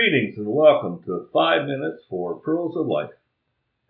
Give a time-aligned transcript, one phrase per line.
[0.00, 3.10] Greetings and welcome to 5 Minutes for Pearls of Life.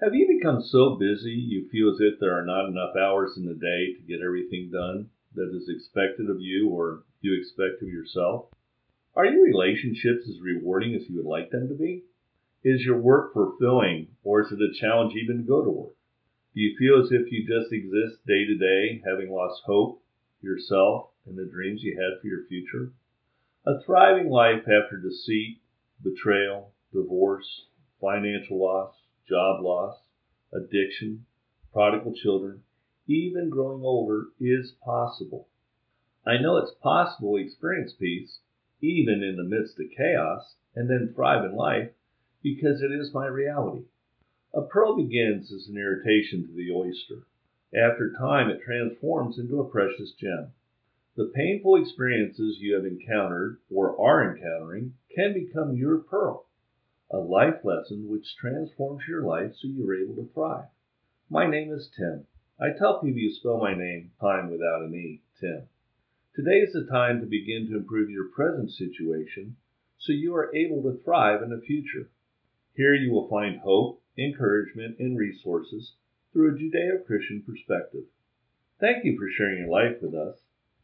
[0.00, 3.46] Have you become so busy you feel as if there are not enough hours in
[3.46, 7.88] the day to get everything done that is expected of you or you expect of
[7.88, 8.46] yourself?
[9.14, 12.02] Are your relationships as rewarding as you would like them to be?
[12.64, 15.94] Is your work fulfilling or is it a challenge even to go to work?
[16.56, 20.02] Do you feel as if you just exist day to day, having lost hope,
[20.42, 22.90] yourself, and the dreams you had for your future?
[23.64, 25.60] A thriving life after deceit,
[26.02, 27.66] betrayal, divorce,
[28.00, 28.94] financial loss,
[29.28, 29.96] job loss,
[30.52, 31.24] addiction,
[31.72, 32.62] prodigal children,
[33.06, 35.48] even growing older is possible.
[36.26, 38.38] I know it's possible to experience peace,
[38.80, 41.90] even in the midst of chaos, and then thrive in life
[42.42, 43.84] because it is my reality.
[44.54, 47.26] A pearl begins as an irritation to the oyster.
[47.74, 50.52] After time, it transforms into a precious gem.
[51.16, 56.46] The painful experiences you have encountered or are encountering can become your pearl,
[57.10, 60.68] a life lesson which transforms your life so you're able to thrive.
[61.28, 62.28] My name is Tim.
[62.60, 65.68] I tell people you spell my name, time without an E, Tim.
[66.36, 69.56] Today is the time to begin to improve your present situation
[69.98, 72.08] so you are able to thrive in the future.
[72.74, 75.94] Here you will find hope, encouragement, and resources
[76.32, 78.04] through a Judeo Christian perspective.
[78.78, 80.38] Thank you for sharing your life with us.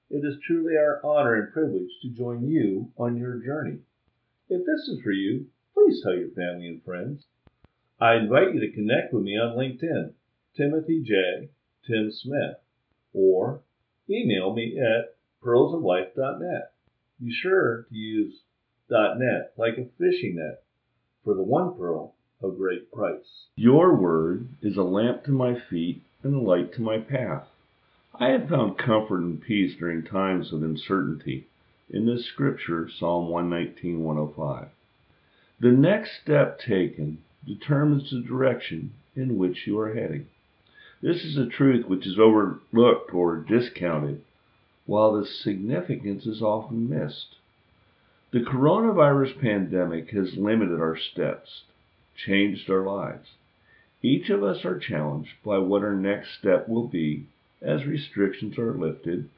[0.09, 3.79] It is truly our honor and privilege to join you on your journey.
[4.49, 7.27] If this is for you, please tell your family and friends.
[8.01, 10.13] I invite you to connect with me on LinkedIn,
[10.57, 11.51] Timothy J.
[11.87, 12.59] Tim Smith,
[13.13, 13.63] or
[14.09, 16.73] email me at pearlsoflife.net.
[17.21, 18.43] Be sure to use
[18.89, 20.63] .net like a fishing net
[21.25, 23.47] for the one pearl of great price.
[23.57, 27.49] Your word is a lamp to my feet and a light to my path.
[28.19, 31.49] I have found comfort and peace during times of uncertainty
[31.91, 34.69] in this scripture, Psalm 119, 105.
[35.61, 40.29] The next step taken determines the direction in which you are heading.
[41.03, 44.23] This is a truth which is overlooked or discounted,
[44.87, 47.37] while the significance is often missed.
[48.31, 51.65] The coronavirus pandemic has limited our steps,
[52.17, 53.29] changed our lives.
[54.01, 57.27] Each of us are challenged by what our next step will be
[57.63, 59.29] as restrictions are lifted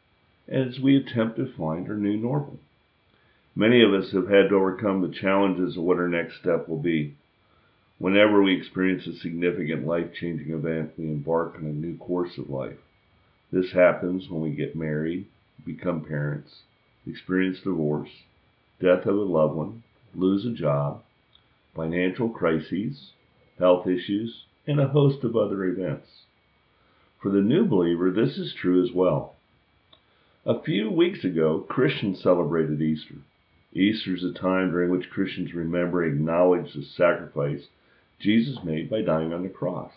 [0.49, 2.59] as we attempt to find our new normal.
[3.55, 6.78] Many of us have had to overcome the challenges of what our next step will
[6.78, 7.15] be.
[7.99, 12.49] Whenever we experience a significant life changing event, we embark on a new course of
[12.49, 12.78] life.
[13.51, 15.27] This happens when we get married,
[15.65, 16.62] become parents,
[17.07, 18.11] experience divorce,
[18.81, 19.83] death of a loved one,
[20.15, 21.03] lose a job,
[21.75, 23.11] financial crises,
[23.59, 26.07] health issues, and a host of other events.
[27.21, 29.34] For the new believer, this is true as well.
[30.47, 33.17] A few weeks ago, Christians celebrated Easter.
[33.73, 37.67] Easter is a time during which Christians remember and acknowledge the sacrifice
[38.21, 39.93] Jesus made by dying on the cross.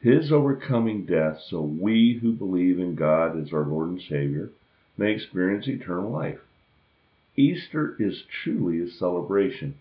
[0.00, 4.50] His overcoming death so we who believe in God as our Lord and Savior
[4.98, 6.40] may experience eternal life.
[7.36, 9.76] Easter is truly a celebration,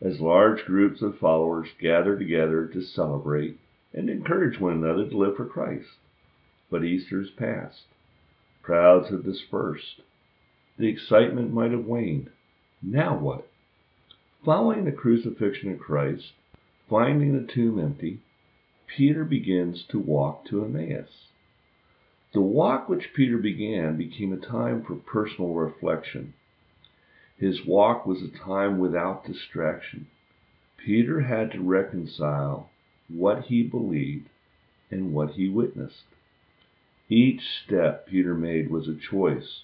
[0.00, 3.58] as large groups of followers gather together to celebrate
[3.92, 5.88] and encourage one another to live for Christ.
[6.70, 7.84] But Easter is past.
[8.62, 10.02] Crowds have dispersed.
[10.78, 12.30] The excitement might have waned.
[12.82, 13.48] Now what?
[14.44, 16.32] Following the crucifixion of Christ,
[16.88, 18.20] finding the tomb empty,
[18.86, 21.28] Peter begins to walk to Emmaus.
[22.32, 26.34] The walk which Peter began became a time for personal reflection.
[27.38, 30.08] His walk was a time without distraction.
[30.76, 32.70] Peter had to reconcile
[33.08, 34.28] what he believed,
[34.90, 36.04] and what he witnessed.
[37.08, 39.62] Each step Peter made was a choice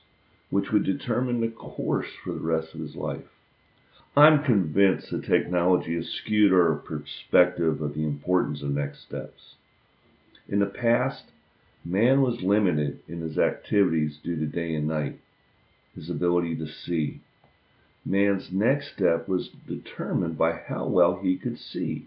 [0.50, 3.24] which would determine the course for the rest of his life.
[4.16, 9.56] I'm convinced that technology has skewed our perspective of the importance of next steps.
[10.48, 11.32] In the past,
[11.84, 15.18] man was limited in his activities due to day and night,
[15.94, 17.20] his ability to see.
[18.04, 22.06] Man's next step was determined by how well he could see.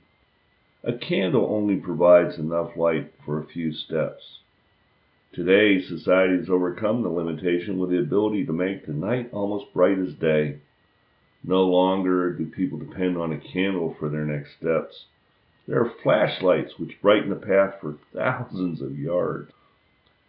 [0.87, 4.39] A candle only provides enough light for a few steps.
[5.33, 9.97] Today, society has overcome the limitation with the ability to make the night almost bright
[9.97, 10.59] as day.
[11.43, 15.07] No longer do people depend on a candle for their next steps.
[15.67, 19.51] There are flashlights which brighten the path for thousands of yards.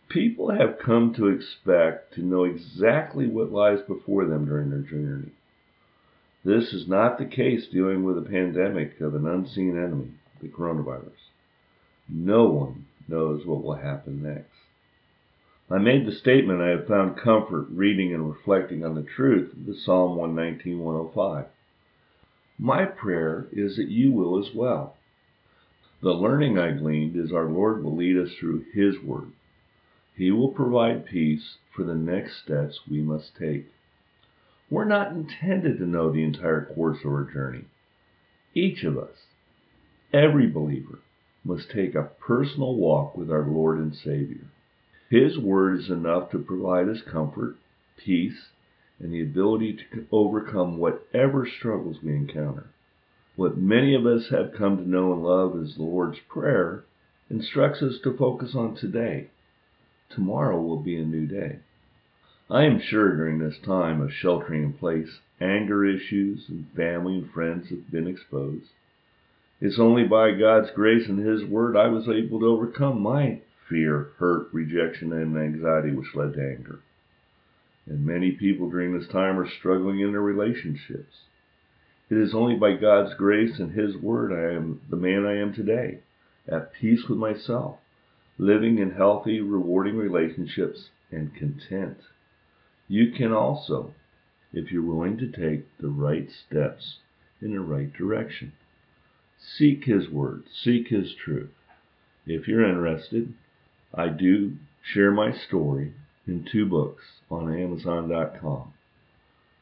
[0.09, 5.31] People have come to expect to know exactly what lies before them during their journey.
[6.45, 11.31] This is not the case dealing with a pandemic of an unseen enemy the coronavirus.
[12.09, 14.55] No one knows what will happen next.
[15.71, 19.67] I made the statement I have found comfort reading and reflecting on the truth of
[19.67, 21.47] the Psalm 119, 105.
[22.59, 24.97] My prayer is that you will as well.
[26.01, 29.33] The learning I gleaned is our Lord will lead us through His Word.
[30.17, 33.67] He will provide peace for the next steps we must take.
[34.71, 37.67] We're not intended to know the entire course of our journey.
[38.55, 39.28] Each of us,
[40.13, 41.01] every believer,
[41.45, 44.47] must take a personal walk with our Lord and Savior.
[45.11, 47.57] His Word is enough to provide us comfort,
[47.97, 48.49] peace,
[48.99, 52.67] and the ability to overcome whatever struggles we encounter.
[53.37, 56.85] What many of us have come to know and love as the Lord's Prayer
[57.31, 59.29] instructs us to focus on today.
[60.11, 61.61] Tomorrow will be a new day.
[62.51, 67.31] I am sure during this time of sheltering in place, anger issues and family and
[67.31, 68.71] friends have been exposed.
[69.61, 74.13] It's only by God's grace and His Word I was able to overcome my fear,
[74.19, 76.79] hurt, rejection, and anxiety which led to anger.
[77.85, 81.25] And many people during this time are struggling in their relationships.
[82.09, 85.53] It is only by God's grace and His Word I am the man I am
[85.53, 86.03] today,
[86.47, 87.79] at peace with myself,
[88.39, 91.99] living in healthy, rewarding relationships, and content.
[92.87, 93.93] You can also,
[94.53, 97.01] if you're willing to take the right steps
[97.43, 98.53] in the right direction.
[99.41, 101.51] Seek His Word, seek His truth.
[102.27, 103.35] If you're interested,
[103.95, 105.95] I do share my story
[106.27, 108.73] in two books on Amazon.com.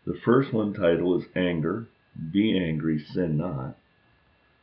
[0.06, 1.87] The first one title is Anger,
[2.32, 3.76] Be Angry, Sin Not.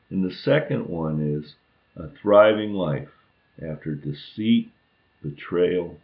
[0.10, 1.56] And the second one is
[1.96, 3.10] A Thriving Life
[3.62, 4.72] After Deceit,
[5.22, 5.98] Betrayal,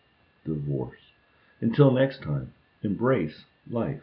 [0.46, 1.00] Divorce.
[1.62, 2.54] Until next time,
[2.84, 4.00] embrace life.